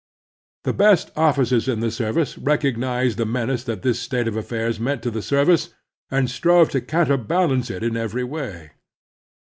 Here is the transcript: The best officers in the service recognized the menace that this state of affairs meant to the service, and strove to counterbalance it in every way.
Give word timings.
The 0.63 0.73
best 0.73 1.11
officers 1.15 1.67
in 1.67 1.79
the 1.79 1.91
service 1.91 2.35
recognized 2.35 3.17
the 3.19 3.25
menace 3.27 3.63
that 3.65 3.83
this 3.83 3.99
state 3.99 4.27
of 4.27 4.35
affairs 4.35 4.79
meant 4.79 5.03
to 5.03 5.11
the 5.11 5.21
service, 5.21 5.75
and 6.09 6.27
strove 6.27 6.69
to 6.71 6.81
counterbalance 6.81 7.69
it 7.69 7.83
in 7.83 7.95
every 7.95 8.23
way. 8.23 8.71